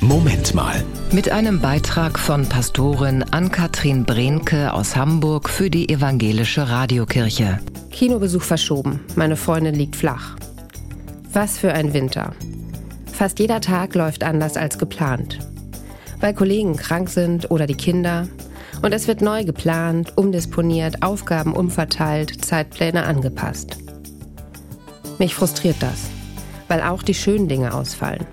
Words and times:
Moment 0.00 0.54
mal. 0.54 0.84
Mit 1.10 1.30
einem 1.32 1.60
Beitrag 1.60 2.20
von 2.20 2.48
Pastorin 2.48 3.24
Ann-Kathrin 3.24 4.04
Brehnke 4.04 4.72
aus 4.72 4.94
Hamburg 4.94 5.48
für 5.48 5.70
die 5.70 5.88
Evangelische 5.88 6.68
Radiokirche. 6.68 7.58
Kinobesuch 7.90 8.42
verschoben. 8.42 9.00
Meine 9.16 9.34
Freundin 9.34 9.74
liegt 9.74 9.96
flach. 9.96 10.36
Was 11.32 11.58
für 11.58 11.72
ein 11.72 11.94
Winter. 11.94 12.32
Fast 13.12 13.40
jeder 13.40 13.60
Tag 13.60 13.96
läuft 13.96 14.22
anders 14.22 14.56
als 14.56 14.78
geplant. 14.78 15.40
Weil 16.20 16.32
Kollegen 16.32 16.76
krank 16.76 17.08
sind 17.08 17.50
oder 17.50 17.66
die 17.66 17.74
Kinder. 17.74 18.28
Und 18.82 18.92
es 18.94 19.08
wird 19.08 19.20
neu 19.20 19.44
geplant, 19.44 20.12
umdisponiert, 20.16 21.02
Aufgaben 21.02 21.54
umverteilt, 21.54 22.44
Zeitpläne 22.44 23.02
angepasst. 23.02 23.78
Mich 25.18 25.34
frustriert 25.34 25.76
das, 25.80 26.08
weil 26.68 26.82
auch 26.82 27.02
die 27.02 27.14
schönen 27.14 27.48
Dinge 27.48 27.74
ausfallen. 27.74 28.24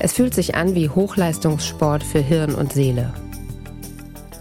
Es 0.00 0.12
fühlt 0.12 0.34
sich 0.34 0.54
an 0.54 0.74
wie 0.74 0.88
Hochleistungssport 0.88 2.04
für 2.04 2.20
Hirn 2.20 2.54
und 2.54 2.72
Seele. 2.72 3.12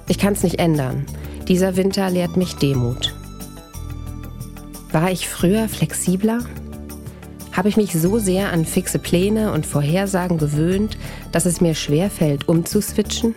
Ich 0.07 0.19
kann 0.19 0.33
es 0.33 0.43
nicht 0.43 0.59
ändern. 0.59 1.05
Dieser 1.47 1.75
Winter 1.75 2.09
lehrt 2.09 2.37
mich 2.37 2.55
Demut. 2.55 3.15
War 4.91 5.11
ich 5.11 5.27
früher 5.27 5.67
flexibler? 5.67 6.39
Habe 7.53 7.69
ich 7.69 7.77
mich 7.77 7.93
so 7.93 8.19
sehr 8.19 8.51
an 8.51 8.65
fixe 8.65 8.99
Pläne 8.99 9.51
und 9.51 9.65
Vorhersagen 9.65 10.37
gewöhnt, 10.37 10.97
dass 11.31 11.45
es 11.45 11.59
mir 11.59 11.73
schwerfällt, 11.73 12.47
umzuswitchen? 12.47 13.33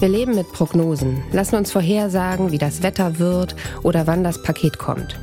Wir 0.00 0.08
leben 0.08 0.34
mit 0.34 0.52
Prognosen, 0.52 1.22
lassen 1.32 1.56
uns 1.56 1.72
vorhersagen, 1.72 2.52
wie 2.52 2.58
das 2.58 2.82
Wetter 2.82 3.18
wird 3.18 3.56
oder 3.82 4.06
wann 4.06 4.22
das 4.22 4.42
Paket 4.42 4.76
kommt. 4.76 5.18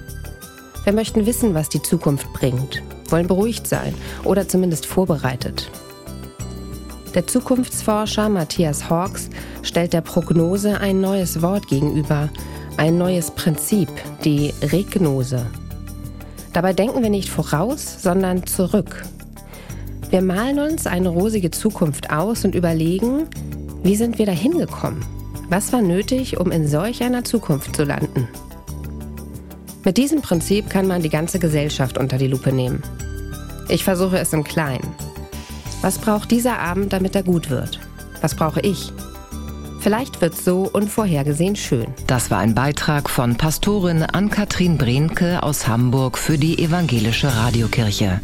Wir 0.86 0.94
möchten 0.94 1.26
wissen, 1.26 1.54
was 1.54 1.70
die 1.70 1.82
Zukunft 1.82 2.32
bringt, 2.34 2.82
wollen 3.12 3.28
beruhigt 3.28 3.68
sein 3.68 3.94
oder 4.24 4.48
zumindest 4.48 4.86
vorbereitet. 4.86 5.70
Der 7.16 7.26
Zukunftsforscher 7.26 8.30
Matthias 8.30 8.90
Hawks 8.90 9.30
stellt 9.64 9.94
der 9.94 10.02
Prognose 10.02 10.80
ein 10.80 11.02
neues 11.02 11.42
Wort 11.42 11.68
gegenüber, 11.68 12.30
ein 12.78 12.98
neues 12.98 13.32
Prinzip, 13.32 13.90
die 14.24 14.54
Regnose. 14.62 15.46
Dabei 16.54 16.74
denken 16.74 17.02
wir 17.02 17.10
nicht 17.10 17.30
voraus, 17.30 18.02
sondern 18.02 18.46
zurück. 18.46 19.04
Wir 20.10 20.22
malen 20.22 20.60
uns 20.60 20.88
eine 20.88 21.10
rosige 21.10 21.52
Zukunft 21.52 22.12
aus 22.12 22.46
und 22.46 22.56
überlegen, 22.56 23.28
wie 23.84 23.96
sind 23.96 24.18
wir 24.18 24.26
dahin 24.26 24.58
gekommen? 24.58 25.06
Was 25.50 25.74
war 25.74 25.82
nötig, 25.82 26.40
um 26.40 26.52
in 26.52 26.68
solch 26.68 27.04
einer 27.04 27.24
Zukunft 27.24 27.76
zu 27.76 27.84
landen? 27.84 28.28
Mit 29.84 29.98
diesem 29.98 30.22
Prinzip 30.22 30.70
kann 30.70 30.88
man 30.88 31.02
die 31.02 31.10
ganze 31.10 31.40
Gesellschaft 31.40 31.98
unter 31.98 32.18
die 32.18 32.28
Lupe 32.28 32.52
nehmen. 32.52 32.84
Ich 33.70 33.84
versuche 33.84 34.20
es 34.20 34.34
im 34.34 34.44
Kleinen. 34.44 34.96
Was 35.82 35.98
braucht 35.98 36.32
dieser 36.32 36.60
Abend, 36.60 36.92
damit 36.92 37.16
er 37.16 37.24
gut 37.24 37.50
wird? 37.50 37.80
Was 38.22 38.36
brauche 38.36 38.60
ich? 38.60 38.92
Vielleicht 39.80 40.20
wird 40.20 40.36
so 40.36 40.70
unvorhergesehen 40.74 41.56
schön. 41.56 41.88
Das 42.06 42.30
war 42.30 42.40
ein 42.40 42.54
Beitrag 42.54 43.10
von 43.10 43.38
Pastorin 43.38 44.04
Ann-Kathrin 44.04 44.78
Brehnke 44.78 45.42
aus 45.42 45.68
Hamburg 45.68 46.18
für 46.18 46.38
die 46.38 46.60
Evangelische 46.60 47.34
Radiokirche. 47.34 48.20